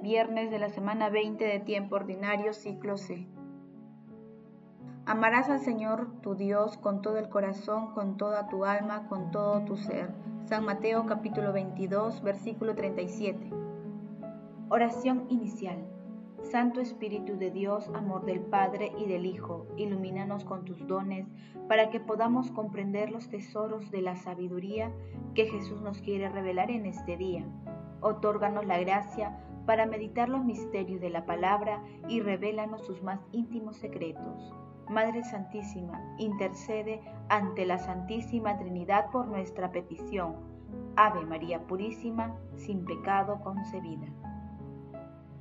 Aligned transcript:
viernes 0.00 0.50
de 0.50 0.58
la 0.58 0.68
semana 0.68 1.08
20 1.08 1.44
de 1.44 1.60
tiempo 1.60 1.96
ordinario, 1.96 2.52
ciclo 2.52 2.96
C. 2.96 3.26
Amarás 5.06 5.48
al 5.48 5.60
Señor 5.60 6.08
tu 6.20 6.34
Dios 6.34 6.76
con 6.76 7.00
todo 7.00 7.18
el 7.18 7.28
corazón, 7.28 7.94
con 7.94 8.16
toda 8.16 8.48
tu 8.48 8.64
alma, 8.64 9.08
con 9.08 9.30
todo 9.30 9.64
tu 9.64 9.76
ser. 9.76 10.10
San 10.44 10.64
Mateo 10.64 11.06
capítulo 11.06 11.52
22, 11.52 12.22
versículo 12.22 12.74
37. 12.74 13.50
Oración 14.68 15.24
inicial. 15.28 15.78
Santo 16.42 16.80
Espíritu 16.80 17.36
de 17.36 17.50
Dios, 17.50 17.90
amor 17.94 18.24
del 18.24 18.40
Padre 18.40 18.92
y 18.98 19.06
del 19.06 19.26
Hijo, 19.26 19.66
ilumínanos 19.76 20.44
con 20.44 20.64
tus 20.64 20.86
dones 20.86 21.26
para 21.68 21.90
que 21.90 22.00
podamos 22.00 22.50
comprender 22.50 23.10
los 23.10 23.28
tesoros 23.28 23.90
de 23.90 24.02
la 24.02 24.16
sabiduría 24.16 24.92
que 25.34 25.46
Jesús 25.46 25.82
nos 25.82 26.00
quiere 26.00 26.28
revelar 26.28 26.70
en 26.70 26.86
este 26.86 27.16
día. 27.16 27.44
Otórganos 28.00 28.64
la 28.64 28.78
gracia 28.78 29.38
para 29.68 29.84
meditar 29.84 30.30
los 30.30 30.46
misterios 30.46 30.98
de 31.02 31.10
la 31.10 31.26
palabra 31.26 31.82
y 32.08 32.20
revélanos 32.20 32.86
sus 32.86 33.02
más 33.02 33.20
íntimos 33.32 33.76
secretos. 33.76 34.54
Madre 34.88 35.22
Santísima, 35.24 36.16
intercede 36.16 37.02
ante 37.28 37.66
la 37.66 37.76
Santísima 37.76 38.56
Trinidad 38.56 39.10
por 39.10 39.26
nuestra 39.26 39.70
petición. 39.70 40.36
Ave 40.96 41.20
María 41.26 41.66
Purísima, 41.66 42.34
sin 42.56 42.86
pecado 42.86 43.42
concebida. 43.42 44.06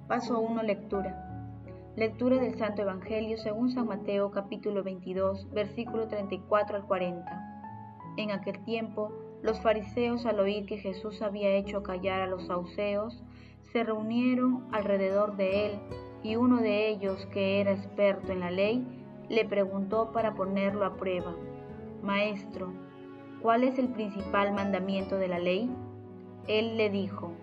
Paso 0.09 0.41
1. 0.41 0.61
Lectura. 0.61 1.55
Lectura 1.95 2.35
del 2.35 2.57
Santo 2.57 2.81
Evangelio 2.81 3.37
según 3.37 3.69
San 3.69 3.87
Mateo 3.87 4.31
capítulo 4.31 4.83
22, 4.83 5.49
versículo 5.51 6.09
34 6.09 6.75
al 6.75 6.83
40. 6.85 7.63
En 8.17 8.31
aquel 8.31 8.61
tiempo, 8.65 9.09
los 9.41 9.61
fariseos 9.61 10.25
al 10.25 10.41
oír 10.41 10.65
que 10.65 10.79
Jesús 10.79 11.21
había 11.21 11.51
hecho 11.51 11.81
callar 11.81 12.19
a 12.19 12.27
los 12.27 12.47
sauceos, 12.47 13.23
se 13.71 13.83
reunieron 13.83 14.67
alrededor 14.71 15.35
de 15.35 15.67
él 15.67 15.79
y 16.23 16.35
uno 16.35 16.57
de 16.57 16.89
ellos, 16.89 17.25
que 17.27 17.61
era 17.61 17.71
experto 17.71 18.31
en 18.31 18.39
la 18.39 18.51
ley, 18.51 18.85
le 19.29 19.45
preguntó 19.45 20.11
para 20.11 20.33
ponerlo 20.33 20.85
a 20.85 20.95
prueba, 20.95 21.35
Maestro, 22.01 22.71
¿cuál 23.41 23.63
es 23.63 23.77
el 23.77 23.89
principal 23.89 24.53
mandamiento 24.53 25.17
de 25.17 25.27
la 25.27 25.39
ley? 25.39 25.69
Él 26.47 26.77
le 26.77 26.89
dijo, 26.89 27.33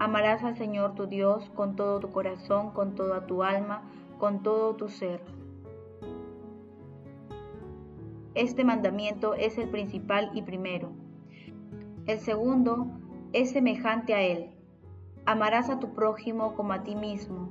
Amarás 0.00 0.42
al 0.44 0.56
Señor 0.56 0.94
tu 0.94 1.06
Dios 1.06 1.50
con 1.50 1.76
todo 1.76 2.00
tu 2.00 2.10
corazón, 2.10 2.70
con 2.70 2.94
toda 2.94 3.26
tu 3.26 3.42
alma, 3.42 3.82
con 4.18 4.42
todo 4.42 4.74
tu 4.74 4.88
ser. 4.88 5.20
Este 8.34 8.64
mandamiento 8.64 9.34
es 9.34 9.58
el 9.58 9.68
principal 9.68 10.30
y 10.32 10.40
primero. 10.40 10.92
El 12.06 12.18
segundo 12.18 12.86
es 13.34 13.50
semejante 13.50 14.14
a 14.14 14.22
él. 14.22 14.48
Amarás 15.26 15.70
a 15.70 15.78
tu 15.78 15.94
prójimo 15.94 16.54
como 16.54 16.72
a 16.72 16.82
ti 16.82 16.96
mismo. 16.96 17.48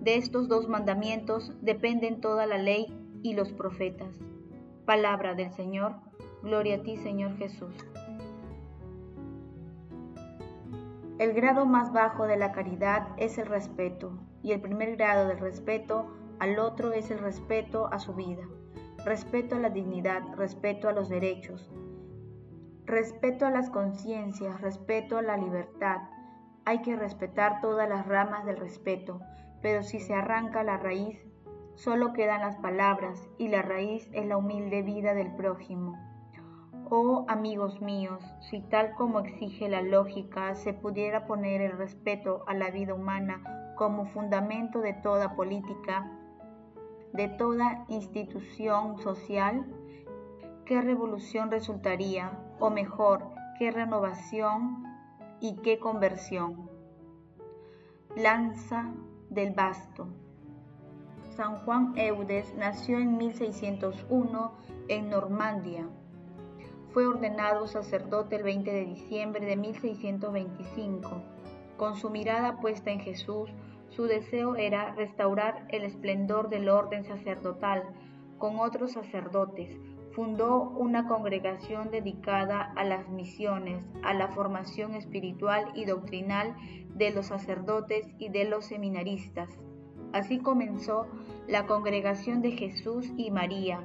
De 0.00 0.16
estos 0.16 0.48
dos 0.48 0.68
mandamientos 0.68 1.52
dependen 1.60 2.20
toda 2.20 2.46
la 2.46 2.58
ley 2.58 2.86
y 3.22 3.34
los 3.34 3.52
profetas. 3.52 4.14
Palabra 4.84 5.34
del 5.34 5.52
Señor, 5.52 5.96
gloria 6.42 6.76
a 6.76 6.82
ti 6.82 6.96
Señor 6.96 7.36
Jesús. 7.36 7.74
El 11.18 11.32
grado 11.32 11.66
más 11.66 11.92
bajo 11.92 12.26
de 12.26 12.36
la 12.36 12.52
caridad 12.52 13.08
es 13.16 13.38
el 13.38 13.46
respeto, 13.46 14.12
y 14.42 14.52
el 14.52 14.60
primer 14.60 14.96
grado 14.96 15.26
del 15.26 15.38
respeto 15.38 16.06
al 16.38 16.60
otro 16.60 16.92
es 16.92 17.10
el 17.10 17.18
respeto 17.18 17.88
a 17.92 17.98
su 17.98 18.14
vida, 18.14 18.44
respeto 19.04 19.56
a 19.56 19.58
la 19.58 19.70
dignidad, 19.70 20.22
respeto 20.36 20.88
a 20.88 20.92
los 20.92 21.08
derechos, 21.08 21.72
respeto 22.86 23.46
a 23.46 23.50
las 23.50 23.68
conciencias, 23.68 24.60
respeto 24.60 25.18
a 25.18 25.22
la 25.22 25.36
libertad. 25.36 26.02
Hay 26.68 26.82
que 26.82 26.96
respetar 26.96 27.62
todas 27.62 27.88
las 27.88 28.06
ramas 28.06 28.44
del 28.44 28.58
respeto, 28.58 29.22
pero 29.62 29.82
si 29.82 30.00
se 30.00 30.12
arranca 30.12 30.62
la 30.62 30.76
raíz, 30.76 31.18
Solo 31.76 32.12
quedan 32.12 32.40
las 32.40 32.56
palabras 32.56 33.30
y 33.38 33.46
la 33.46 33.62
raíz 33.62 34.10
es 34.12 34.26
la 34.26 34.36
humilde 34.36 34.82
vida 34.82 35.14
del 35.14 35.32
prójimo. 35.36 35.96
Oh 36.90 37.24
amigos 37.28 37.80
míos, 37.80 38.20
si 38.40 38.60
tal 38.62 38.96
como 38.96 39.20
exige 39.20 39.68
la 39.68 39.80
lógica 39.80 40.56
se 40.56 40.72
pudiera 40.72 41.24
poner 41.24 41.60
el 41.60 41.78
respeto 41.78 42.42
a 42.48 42.54
la 42.54 42.72
vida 42.72 42.94
humana 42.94 43.72
como 43.76 44.06
fundamento 44.06 44.80
de 44.80 44.92
toda 44.92 45.36
política, 45.36 46.10
de 47.12 47.28
toda 47.28 47.84
institución 47.86 48.98
social, 48.98 49.64
¿qué 50.64 50.80
revolución 50.80 51.52
resultaría? 51.52 52.32
O 52.58 52.70
mejor, 52.70 53.22
¿qué 53.56 53.70
renovación 53.70 54.87
y 55.40 55.56
qué 55.56 55.78
conversión? 55.78 56.68
Lanza 58.16 58.92
del 59.30 59.52
basto. 59.52 60.08
San 61.36 61.56
Juan 61.58 61.92
Eudes 61.96 62.52
nació 62.56 62.98
en 62.98 63.16
1601 63.16 64.52
en 64.88 65.10
Normandía. 65.10 65.86
Fue 66.92 67.06
ordenado 67.06 67.66
sacerdote 67.68 68.36
el 68.36 68.42
20 68.42 68.72
de 68.72 68.84
diciembre 68.86 69.46
de 69.46 69.56
1625. 69.56 71.22
Con 71.76 71.94
su 71.94 72.10
mirada 72.10 72.58
puesta 72.60 72.90
en 72.90 72.98
Jesús, 72.98 73.50
su 73.90 74.04
deseo 74.04 74.56
era 74.56 74.94
restaurar 74.94 75.66
el 75.68 75.84
esplendor 75.84 76.48
del 76.48 76.68
orden 76.68 77.04
sacerdotal 77.04 77.84
con 78.38 78.58
otros 78.58 78.92
sacerdotes. 78.92 79.78
Fundó 80.18 80.70
una 80.70 81.06
congregación 81.06 81.92
dedicada 81.92 82.72
a 82.74 82.82
las 82.82 83.08
misiones, 83.08 83.88
a 84.02 84.14
la 84.14 84.26
formación 84.26 84.94
espiritual 84.94 85.70
y 85.76 85.84
doctrinal 85.84 86.56
de 86.96 87.12
los 87.12 87.26
sacerdotes 87.26 88.04
y 88.18 88.28
de 88.28 88.44
los 88.44 88.64
seminaristas. 88.64 89.48
Así 90.12 90.40
comenzó 90.40 91.06
la 91.46 91.66
Congregación 91.66 92.42
de 92.42 92.50
Jesús 92.50 93.12
y 93.16 93.30
María. 93.30 93.84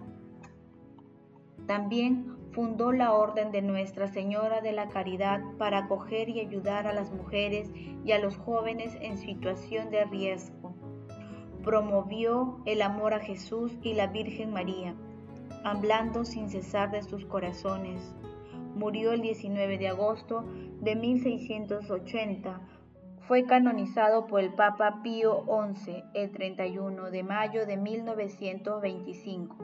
También 1.68 2.36
fundó 2.52 2.92
la 2.92 3.14
Orden 3.14 3.52
de 3.52 3.62
Nuestra 3.62 4.08
Señora 4.08 4.62
de 4.62 4.72
la 4.72 4.88
Caridad 4.88 5.40
para 5.60 5.86
acoger 5.86 6.30
y 6.30 6.40
ayudar 6.40 6.88
a 6.88 6.94
las 6.94 7.12
mujeres 7.12 7.72
y 8.04 8.12
a 8.12 8.18
los 8.18 8.38
jóvenes 8.38 8.98
en 9.02 9.20
situación 9.20 9.92
de 9.92 10.06
riesgo. 10.06 10.74
Promovió 11.62 12.58
el 12.66 12.82
amor 12.82 13.14
a 13.14 13.20
Jesús 13.20 13.78
y 13.84 13.94
la 13.94 14.08
Virgen 14.08 14.52
María, 14.52 14.96
hablando 15.64 16.26
sin 16.26 16.50
cesar 16.50 16.92
de 16.92 17.02
sus 17.02 17.26
corazones. 17.26 18.16
Murió 18.76 19.14
el 19.14 19.22
19 19.22 19.78
de 19.78 19.88
agosto 19.88 20.46
de 20.82 20.96
1680 20.96 22.62
fue 23.28 23.46
canonizado 23.46 24.28
por 24.28 24.42
el 24.42 24.54
Papa 24.54 25.02
Pío 25.02 25.46
XI 25.76 26.04
el 26.14 26.32
31 26.32 27.10
de 27.10 27.24
mayo 27.24 27.66
de 27.66 27.78
1925. 27.78 29.56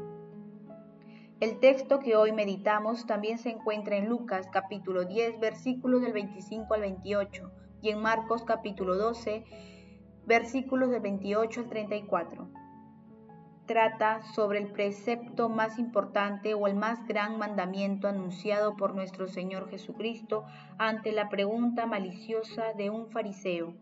El 1.41 1.59
texto 1.59 1.99
que 1.99 2.15
hoy 2.15 2.31
meditamos 2.31 3.05
también 3.05 3.37
se 3.37 3.49
encuentra 3.49 3.97
en 3.97 4.07
Lucas 4.07 4.47
capítulo 4.51 5.03
10 5.05 5.39
versículos 5.39 6.01
del 6.01 6.13
25 6.13 6.73
al 6.73 6.81
28 6.81 7.51
y 7.81 7.89
en 7.89 8.01
Marcos 8.01 8.43
capítulo 8.43 8.95
12 8.95 9.43
versículos 10.25 10.89
del 10.89 11.01
28 11.01 11.61
al 11.61 11.69
34 11.69 12.49
trata 13.69 14.23
sobre 14.33 14.57
el 14.57 14.71
precepto 14.71 15.47
más 15.47 15.77
importante 15.77 16.55
o 16.55 16.65
el 16.65 16.73
más 16.73 17.05
gran 17.05 17.37
mandamiento 17.37 18.07
anunciado 18.07 18.75
por 18.75 18.95
nuestro 18.95 19.27
Señor 19.27 19.69
Jesucristo 19.69 20.43
ante 20.79 21.11
la 21.11 21.29
pregunta 21.29 21.85
maliciosa 21.85 22.73
de 22.73 22.89
un 22.89 23.11
fariseo, 23.11 23.75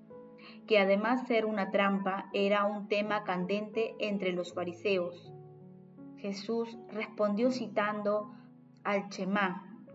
que 0.68 0.78
además 0.78 1.26
ser 1.26 1.46
una 1.46 1.72
trampa 1.72 2.30
era 2.34 2.66
un 2.66 2.90
tema 2.90 3.24
candente 3.24 3.96
entre 4.00 4.34
los 4.34 4.54
fariseos. 4.54 5.32
Jesús 6.18 6.78
respondió 6.90 7.50
citando 7.50 8.34
al 8.84 9.08
Chemá, 9.08 9.86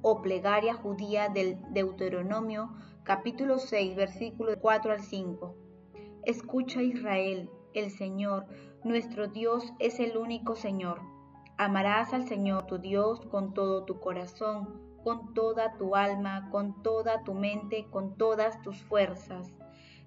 o 0.00 0.22
plegaria 0.22 0.72
judía 0.72 1.28
del 1.28 1.58
Deuteronomio 1.74 2.72
capítulo 3.02 3.58
6 3.58 3.96
versículos 3.96 4.56
4 4.62 4.92
al 4.92 5.00
5. 5.00 5.54
Escucha 6.24 6.80
Israel, 6.80 7.50
el 7.76 7.90
Señor, 7.90 8.46
nuestro 8.84 9.28
Dios 9.28 9.72
es 9.78 10.00
el 10.00 10.16
único 10.16 10.56
Señor. 10.56 11.00
Amarás 11.58 12.12
al 12.12 12.26
Señor 12.26 12.66
tu 12.66 12.78
Dios 12.78 13.20
con 13.26 13.54
todo 13.54 13.84
tu 13.84 14.00
corazón, 14.00 14.80
con 15.04 15.34
toda 15.34 15.76
tu 15.76 15.94
alma, 15.94 16.48
con 16.50 16.82
toda 16.82 17.22
tu 17.22 17.34
mente, 17.34 17.86
con 17.90 18.16
todas 18.16 18.60
tus 18.62 18.82
fuerzas. 18.82 19.54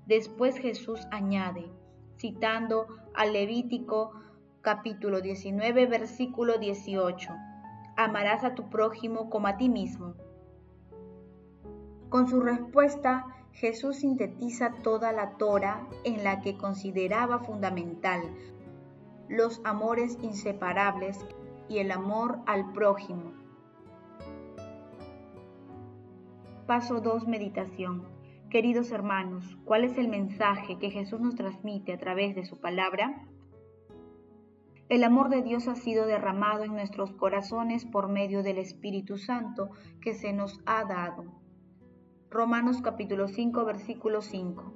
Después 0.06 0.57
Jesús 0.57 1.00
añade, 1.12 1.71
citando 2.18 2.88
al 3.13 3.33
Levítico 3.33 4.12
capítulo 4.62 5.21
19, 5.21 5.86
versículo 5.86 6.57
18, 6.57 7.30
amarás 7.95 8.44
a 8.44 8.56
tu 8.56 8.69
prójimo 8.69 9.30
como 9.30 9.48
a 9.48 9.57
ti 9.57 9.69
mismo. 9.69 10.16
Con 12.10 12.27
su 12.27 12.42
respuesta, 12.42 13.25
Jesús 13.54 13.98
sintetiza 13.98 14.74
toda 14.84 15.12
la 15.12 15.38
Torah 15.38 15.88
en 16.04 16.24
la 16.24 16.42
que 16.42 16.57
consideraba 16.57 17.40
fundamental 17.40 18.22
los 19.28 19.62
amores 19.63 20.18
inseparables 20.22 21.19
y 21.69 21.78
el 21.78 21.92
amor 21.92 22.40
al 22.46 22.72
prójimo. 22.72 23.34
Paso 26.66 27.01
2. 27.01 27.28
Meditación. 27.28 28.04
Queridos 28.50 28.92
hermanos, 28.92 29.57
¿cuál 29.66 29.84
es 29.84 29.98
el 29.98 30.07
mensaje 30.07 30.80
que 30.80 30.90
Jesús 30.90 31.19
nos 31.19 31.36
transmite 31.36 31.94
a 31.94 32.00
través 32.00 32.36
de 32.36 32.45
su 32.45 32.60
palabra? 32.60 33.28
El 34.90 35.04
amor 35.04 35.30
de 35.30 35.44
Dios 35.44 35.68
ha 35.68 35.75
sido 35.75 36.07
derramado 36.07 36.63
en 36.63 36.74
nuestros 36.74 37.12
corazones 37.12 37.86
por 37.86 38.07
medio 38.07 38.42
del 38.42 38.57
Espíritu 38.57 39.18
Santo 39.18 39.69
que 40.02 40.16
se 40.16 40.34
nos 40.34 40.60
ha 40.66 40.84
dado. 40.86 41.38
Romanos 42.31 42.80
capítulo 42.84 43.28
5 43.28 43.66
versículo 43.66 44.22
5. 44.22 44.72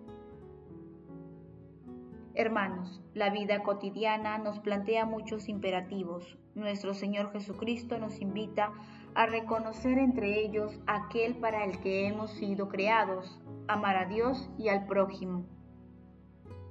Hermanos, 2.33 2.99
la 3.13 3.29
vida 3.29 3.61
cotidiana 3.61 4.39
nos 4.39 4.57
plantea 4.57 5.05
muchos 5.05 5.47
imperativos. 5.47 6.35
Nuestro 6.55 6.95
Señor 6.95 7.31
Jesucristo 7.31 7.99
nos 7.99 8.21
invita 8.21 8.71
a 9.13 9.27
reconocer 9.27 9.99
entre 9.99 10.43
ellos 10.43 10.81
aquel 10.87 11.35
para 11.35 11.63
el 11.63 11.79
que 11.79 12.07
hemos 12.07 12.31
sido 12.31 12.69
creados, 12.69 13.39
amar 13.67 13.97
a 13.97 14.05
Dios 14.05 14.49
y 14.57 14.69
al 14.69 14.87
prójimo. 14.87 15.45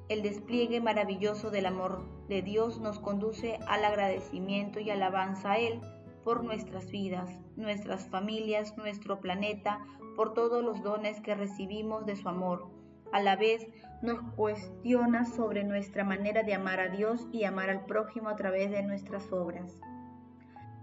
El 0.09 0.23
despliegue 0.23 0.81
maravilloso 0.81 1.53
del 1.53 1.67
amor 1.67 2.03
de 2.29 2.43
Dios 2.43 2.81
nos 2.81 2.99
conduce 2.99 3.61
al 3.69 3.85
agradecimiento 3.85 4.81
y 4.81 4.91
alabanza 4.91 5.53
a 5.53 5.59
Él 5.59 5.81
por 6.25 6.45
nuestras 6.45 6.91
vidas, 6.91 7.31
nuestras 7.57 8.09
familias, 8.09 8.77
nuestro 8.77 9.21
planeta, 9.21 9.81
por 10.17 10.35
todos 10.35 10.63
los 10.63 10.83
dones 10.83 11.21
que 11.21 11.35
recibimos 11.35 12.07
de 12.07 12.17
su 12.17 12.29
amor. 12.29 12.71
A 13.13 13.21
la 13.21 13.37
vez 13.37 13.67
nos 14.01 14.21
cuestiona 14.37 15.25
sobre 15.25 15.65
nuestra 15.65 16.05
manera 16.05 16.43
de 16.43 16.55
amar 16.55 16.81
a 16.81 16.89
Dios 16.89 17.29
y 17.31 17.45
amar 17.45 17.71
al 17.71 17.85
prójimo 17.85 18.29
a 18.29 18.37
través 18.37 18.71
de 18.71 18.83
nuestras 18.83 19.33
obras. 19.33 19.81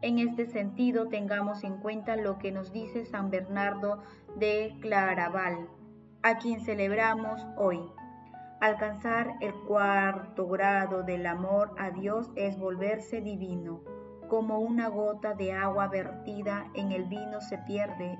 En 0.01 0.19
este 0.19 0.45
sentido, 0.45 1.09
tengamos 1.09 1.63
en 1.63 1.77
cuenta 1.77 2.15
lo 2.15 2.37
que 2.39 2.51
nos 2.51 2.71
dice 2.71 3.05
San 3.05 3.29
Bernardo 3.29 4.01
de 4.37 4.77
Claraval, 4.79 5.67
a 6.21 6.37
quien 6.37 6.61
celebramos 6.61 7.45
hoy. 7.57 7.81
Alcanzar 8.61 9.35
el 9.41 9.53
cuarto 9.53 10.47
grado 10.47 11.03
del 11.03 11.25
amor 11.25 11.75
a 11.77 11.91
Dios 11.91 12.31
es 12.35 12.57
volverse 12.57 13.21
divino. 13.21 13.81
Como 14.29 14.59
una 14.59 14.87
gota 14.87 15.33
de 15.33 15.51
agua 15.51 15.87
vertida 15.87 16.67
en 16.75 16.93
el 16.93 17.05
vino 17.05 17.41
se 17.41 17.57
pierde 17.57 18.17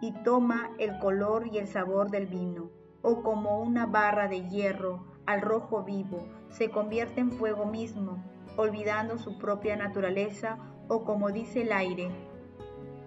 y 0.00 0.12
toma 0.24 0.70
el 0.78 0.98
color 0.98 1.46
y 1.46 1.58
el 1.58 1.68
sabor 1.68 2.10
del 2.10 2.26
vino 2.26 2.70
o 3.04 3.22
como 3.22 3.60
una 3.60 3.84
barra 3.84 4.28
de 4.28 4.48
hierro 4.48 5.04
al 5.26 5.42
rojo 5.42 5.84
vivo, 5.84 6.26
se 6.48 6.70
convierte 6.70 7.20
en 7.20 7.32
fuego 7.32 7.66
mismo, 7.66 8.24
olvidando 8.56 9.18
su 9.18 9.38
propia 9.38 9.76
naturaleza, 9.76 10.56
o 10.88 11.04
como 11.04 11.30
dice 11.30 11.62
el 11.62 11.72
aire, 11.72 12.10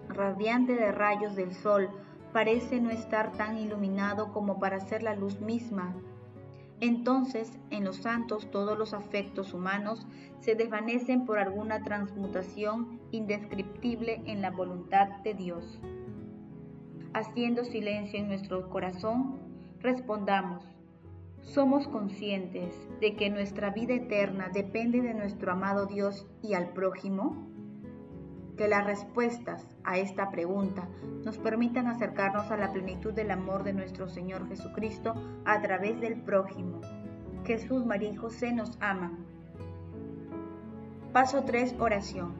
radiante 0.08 0.76
de 0.76 0.92
rayos 0.92 1.34
del 1.34 1.52
sol, 1.52 1.90
parece 2.32 2.80
no 2.80 2.90
estar 2.90 3.32
tan 3.32 3.58
iluminado 3.58 4.32
como 4.32 4.60
para 4.60 4.78
ser 4.78 5.02
la 5.02 5.16
luz 5.16 5.40
misma. 5.40 5.96
Entonces, 6.80 7.58
en 7.70 7.84
los 7.84 7.96
santos 7.96 8.50
todos 8.50 8.78
los 8.78 8.94
afectos 8.94 9.52
humanos 9.52 10.06
se 10.40 10.54
desvanecen 10.54 11.26
por 11.26 11.38
alguna 11.38 11.82
transmutación 11.82 13.00
indescriptible 13.10 14.22
en 14.26 14.42
la 14.42 14.50
voluntad 14.50 15.08
de 15.24 15.34
Dios. 15.34 15.80
Haciendo 17.14 17.64
silencio 17.64 18.20
en 18.20 18.28
nuestro 18.28 18.68
corazón, 18.68 19.48
Respondamos, 19.80 20.64
¿somos 21.40 21.86
conscientes 21.86 22.74
de 23.00 23.14
que 23.14 23.30
nuestra 23.30 23.70
vida 23.70 23.94
eterna 23.94 24.48
depende 24.52 25.00
de 25.00 25.14
nuestro 25.14 25.52
amado 25.52 25.86
Dios 25.86 26.26
y 26.42 26.54
al 26.54 26.72
prójimo? 26.72 27.48
Que 28.58 28.68
las 28.68 28.84
respuestas 28.84 29.64
a 29.84 29.98
esta 29.98 30.30
pregunta 30.30 30.88
nos 31.24 31.38
permitan 31.38 31.86
acercarnos 31.86 32.50
a 32.50 32.56
la 32.56 32.72
plenitud 32.72 33.14
del 33.14 33.30
amor 33.30 33.62
de 33.62 33.72
nuestro 33.72 34.08
Señor 34.08 34.48
Jesucristo 34.48 35.14
a 35.44 35.62
través 35.62 36.00
del 36.00 36.20
prójimo. 36.20 36.80
Jesús, 37.46 37.86
María 37.86 38.10
y 38.10 38.16
José 38.16 38.52
nos 38.52 38.76
aman. 38.80 39.24
Paso 41.12 41.44
3. 41.44 41.76
Oración. 41.78 42.34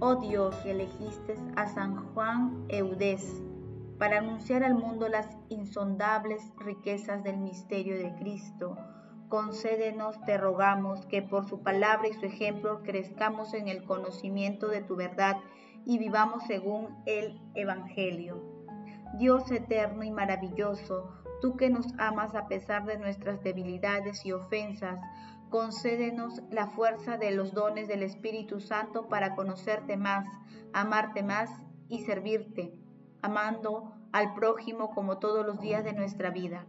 Oh 0.00 0.16
Dios, 0.16 0.54
que 0.56 0.70
elegiste 0.70 1.34
a 1.54 1.66
San 1.66 1.96
Juan 2.14 2.64
Eudés 2.68 3.42
para 3.98 4.18
anunciar 4.18 4.64
al 4.64 4.74
mundo 4.74 5.08
las 5.08 5.28
insondables 5.48 6.42
riquezas 6.56 7.22
del 7.24 7.36
misterio 7.36 7.96
de 7.98 8.14
Cristo. 8.14 8.76
Concédenos, 9.28 10.20
te 10.22 10.38
rogamos, 10.38 11.06
que 11.06 11.22
por 11.22 11.48
su 11.48 11.62
palabra 11.62 12.08
y 12.08 12.14
su 12.14 12.26
ejemplo 12.26 12.82
crezcamos 12.82 13.54
en 13.54 13.68
el 13.68 13.84
conocimiento 13.84 14.68
de 14.68 14.80
tu 14.80 14.96
verdad 14.96 15.36
y 15.84 15.98
vivamos 15.98 16.44
según 16.46 17.02
el 17.06 17.40
Evangelio. 17.54 18.42
Dios 19.18 19.50
eterno 19.50 20.02
y 20.02 20.10
maravilloso, 20.10 21.12
tú 21.40 21.56
que 21.56 21.70
nos 21.70 21.86
amas 21.98 22.34
a 22.34 22.46
pesar 22.46 22.84
de 22.84 22.98
nuestras 22.98 23.42
debilidades 23.42 24.24
y 24.24 24.32
ofensas, 24.32 24.98
concédenos 25.50 26.42
la 26.50 26.66
fuerza 26.68 27.16
de 27.16 27.30
los 27.30 27.52
dones 27.52 27.88
del 27.88 28.02
Espíritu 28.02 28.60
Santo 28.60 29.08
para 29.08 29.34
conocerte 29.34 29.96
más, 29.96 30.26
amarte 30.72 31.22
más 31.22 31.50
y 31.88 32.00
servirte 32.00 32.72
amando 33.22 33.92
al 34.12 34.34
prójimo 34.34 34.90
como 34.90 35.18
todos 35.18 35.44
los 35.44 35.60
días 35.60 35.84
de 35.84 35.92
nuestra 35.92 36.30
vida. 36.30 36.66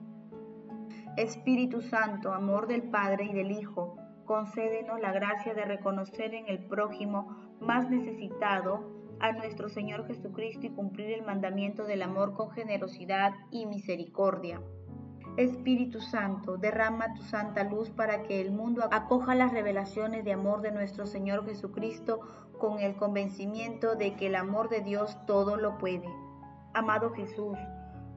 Espíritu 1.20 1.82
Santo, 1.82 2.32
amor 2.32 2.68
del 2.68 2.82
Padre 2.82 3.26
y 3.26 3.34
del 3.34 3.52
Hijo, 3.52 3.98
concédenos 4.24 5.02
la 5.02 5.12
gracia 5.12 5.54
de 5.54 5.66
reconocer 5.66 6.34
en 6.34 6.48
el 6.48 6.66
prójimo 6.66 7.36
más 7.60 7.90
necesitado 7.90 8.90
a 9.20 9.34
nuestro 9.34 9.68
Señor 9.68 10.08
Jesucristo 10.08 10.66
y 10.66 10.70
cumplir 10.70 11.12
el 11.12 11.26
mandamiento 11.26 11.84
del 11.84 12.04
amor 12.04 12.36
con 12.36 12.52
generosidad 12.52 13.34
y 13.52 13.66
misericordia. 13.66 14.62
Espíritu 15.36 16.00
Santo, 16.00 16.56
derrama 16.56 17.14
tu 17.16 17.24
santa 17.24 17.66
luz 17.66 17.90
para 17.90 18.24
que 18.24 18.40
el 18.40 18.52
mundo 18.52 18.88
acoja 18.90 19.36
las 19.36 19.52
revelaciones 19.52 20.24
de 20.24 20.32
amor 20.32 20.62
de 20.62 20.72
nuestro 20.72 21.06
Señor 21.06 21.46
Jesucristo 21.46 22.22
con 22.58 22.80
el 22.80 22.96
convencimiento 22.96 23.96
de 23.96 24.14
que 24.14 24.28
el 24.28 24.36
amor 24.36 24.70
de 24.70 24.80
Dios 24.80 25.18
todo 25.28 25.58
lo 25.58 25.78
puede. 25.80 26.08
Amado 26.74 27.12
Jesús, 27.12 27.58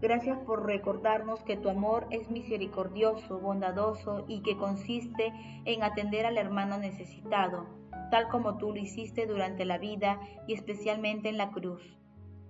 gracias 0.02 0.36
por 0.40 0.66
recordarnos 0.66 1.44
que 1.44 1.56
tu 1.56 1.68
amor 1.70 2.08
es 2.10 2.28
misericordioso, 2.28 3.38
bondadoso 3.38 4.24
y 4.26 4.42
que 4.42 4.56
consiste 4.56 5.32
en 5.64 5.84
atender 5.84 6.26
al 6.26 6.36
hermano 6.36 6.76
necesitado, 6.76 7.66
tal 8.10 8.28
como 8.28 8.58
tú 8.58 8.72
lo 8.72 8.80
hiciste 8.80 9.26
durante 9.26 9.64
la 9.64 9.78
vida 9.78 10.20
y 10.48 10.54
especialmente 10.54 11.28
en 11.28 11.38
la 11.38 11.52
cruz. 11.52 11.96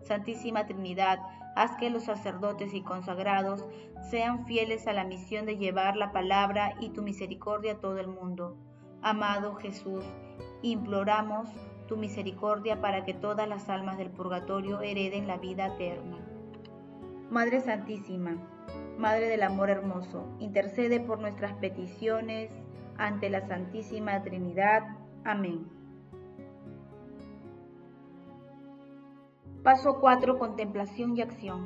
Santísima 0.00 0.66
Trinidad, 0.66 1.20
haz 1.54 1.76
que 1.76 1.90
los 1.90 2.04
sacerdotes 2.04 2.72
y 2.72 2.80
consagrados 2.80 3.66
sean 4.00 4.46
fieles 4.46 4.86
a 4.86 4.94
la 4.94 5.04
misión 5.04 5.44
de 5.44 5.58
llevar 5.58 5.96
la 5.96 6.10
palabra 6.10 6.74
y 6.80 6.88
tu 6.88 7.02
misericordia 7.02 7.72
a 7.72 7.80
todo 7.80 7.98
el 7.98 8.08
mundo. 8.08 8.56
Amado 9.02 9.56
Jesús, 9.56 10.04
imploramos 10.62 11.50
tu 11.86 11.98
misericordia 11.98 12.80
para 12.80 13.04
que 13.04 13.12
todas 13.12 13.46
las 13.46 13.68
almas 13.68 13.98
del 13.98 14.10
purgatorio 14.10 14.80
hereden 14.80 15.26
la 15.26 15.36
vida 15.36 15.66
eterna. 15.66 16.31
Madre 17.32 17.60
Santísima, 17.62 18.36
Madre 18.98 19.26
del 19.26 19.42
Amor 19.42 19.70
Hermoso, 19.70 20.36
intercede 20.38 21.00
por 21.00 21.18
nuestras 21.18 21.54
peticiones 21.54 22.52
ante 22.98 23.30
la 23.30 23.40
Santísima 23.48 24.22
Trinidad. 24.22 24.98
Amén. 25.24 25.66
Paso 29.62 29.98
4. 29.98 30.38
Contemplación 30.38 31.16
y 31.16 31.22
acción. 31.22 31.64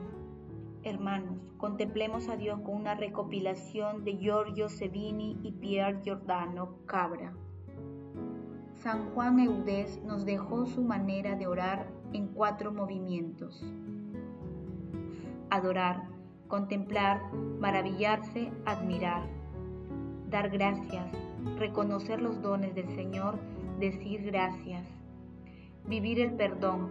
Hermanos, 0.85 1.41
contemplemos 1.57 2.29
a 2.29 2.37
Dios 2.37 2.61
con 2.61 2.77
una 2.77 2.95
recopilación 2.95 4.05
de 4.05 4.19
Giorgio 4.19 4.69
Sevini 4.69 5.41
y 5.43 5.51
Pierre 5.51 6.01
Giordano 6.05 6.77
Cabra. 6.87 7.35
San 8.75 9.11
Juan 9.11 9.41
Eudés 9.41 10.01
nos 10.05 10.25
dejó 10.25 10.67
su 10.67 10.85
manera 10.85 11.35
de 11.35 11.49
orar 11.49 11.89
en 12.13 12.29
cuatro 12.29 12.73
movimientos. 12.73 13.65
Adorar, 15.51 16.03
contemplar, 16.49 17.33
maravillarse, 17.33 18.53
admirar. 18.65 19.23
Dar 20.29 20.51
gracias, 20.51 21.13
reconocer 21.57 22.21
los 22.21 22.43
dones 22.43 22.75
del 22.75 22.89
Señor, 22.97 23.39
decir 23.79 24.23
gracias. 24.25 24.87
Vivir 25.87 26.21
el 26.21 26.33
perdón, 26.33 26.91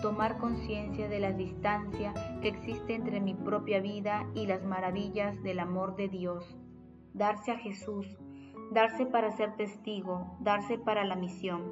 tomar 0.00 0.38
conciencia 0.38 1.08
de 1.08 1.20
la 1.20 1.32
distancia 1.32 2.14
que 2.40 2.48
existe 2.48 2.94
entre 2.94 3.20
mi 3.20 3.34
propia 3.34 3.80
vida 3.80 4.26
y 4.34 4.46
las 4.46 4.64
maravillas 4.64 5.42
del 5.42 5.58
amor 5.58 5.96
de 5.96 6.08
Dios. 6.08 6.56
Darse 7.12 7.50
a 7.50 7.58
Jesús, 7.58 8.06
darse 8.70 9.04
para 9.04 9.32
ser 9.32 9.56
testigo, 9.56 10.36
darse 10.40 10.78
para 10.78 11.04
la 11.04 11.16
misión. 11.16 11.62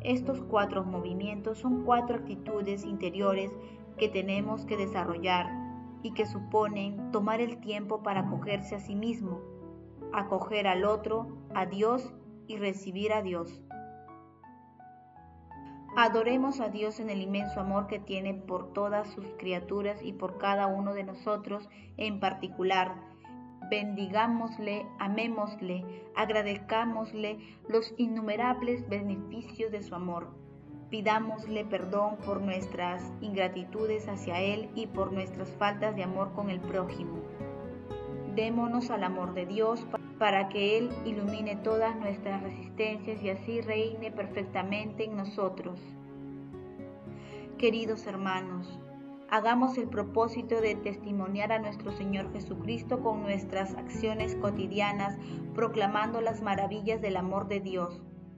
Estos 0.00 0.40
cuatro 0.42 0.84
movimientos 0.84 1.58
son 1.58 1.84
cuatro 1.84 2.16
actitudes 2.16 2.84
interiores 2.84 3.52
que 3.98 4.08
tenemos 4.08 4.64
que 4.64 4.76
desarrollar 4.76 5.46
y 6.02 6.14
que 6.14 6.26
suponen 6.26 7.10
tomar 7.10 7.40
el 7.40 7.60
tiempo 7.60 8.02
para 8.02 8.20
acogerse 8.20 8.76
a 8.76 8.80
sí 8.80 8.94
mismo, 8.94 9.40
acoger 10.12 10.66
al 10.66 10.84
otro, 10.84 11.26
a 11.54 11.66
Dios 11.66 12.14
y 12.46 12.56
recibir 12.56 13.12
a 13.12 13.22
Dios. 13.22 13.60
Adoremos 15.96 16.60
a 16.60 16.68
Dios 16.68 17.00
en 17.00 17.10
el 17.10 17.20
inmenso 17.20 17.60
amor 17.60 17.88
que 17.88 17.98
tiene 17.98 18.32
por 18.32 18.72
todas 18.72 19.08
sus 19.08 19.26
criaturas 19.36 20.00
y 20.02 20.12
por 20.12 20.38
cada 20.38 20.68
uno 20.68 20.94
de 20.94 21.02
nosotros 21.02 21.68
en 21.96 22.20
particular. 22.20 22.94
Bendigámosle, 23.68 24.86
amémosle, 25.00 25.84
agradezcámosle 26.14 27.38
los 27.68 27.94
innumerables 27.98 28.88
beneficios 28.88 29.72
de 29.72 29.82
su 29.82 29.94
amor. 29.94 30.28
Pidámosle 30.90 31.66
perdón 31.66 32.16
por 32.24 32.40
nuestras 32.40 33.02
ingratitudes 33.20 34.08
hacia 34.08 34.40
Él 34.40 34.70
y 34.74 34.86
por 34.86 35.12
nuestras 35.12 35.50
faltas 35.52 35.94
de 35.94 36.02
amor 36.02 36.32
con 36.32 36.48
el 36.48 36.60
prójimo. 36.60 37.18
Démonos 38.34 38.90
al 38.90 39.04
amor 39.04 39.34
de 39.34 39.44
Dios 39.44 39.86
para 40.18 40.48
que 40.48 40.78
Él 40.78 40.90
ilumine 41.04 41.56
todas 41.56 41.94
nuestras 41.96 42.42
resistencias 42.42 43.22
y 43.22 43.30
así 43.30 43.60
reine 43.60 44.10
perfectamente 44.10 45.04
en 45.04 45.16
nosotros. 45.16 45.78
Queridos 47.58 48.06
hermanos, 48.06 48.78
hagamos 49.28 49.76
el 49.76 49.88
propósito 49.88 50.60
de 50.60 50.74
testimoniar 50.76 51.52
a 51.52 51.58
nuestro 51.58 51.92
Señor 51.92 52.32
Jesucristo 52.32 53.02
con 53.02 53.22
nuestras 53.22 53.74
acciones 53.74 54.36
cotidianas, 54.36 55.18
proclamando 55.54 56.20
las 56.20 56.40
maravillas 56.40 57.02
del 57.02 57.16
amor 57.16 57.48
de 57.48 57.60
Dios. 57.60 58.00